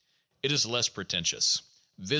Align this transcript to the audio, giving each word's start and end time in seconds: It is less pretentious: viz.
It 0.41 0.51
is 0.51 0.65
less 0.65 0.89
pretentious: 0.89 1.61
viz. 1.99 2.09